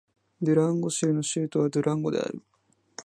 [0.41, 2.41] ドゥランゴ州の州都はドゥランゴである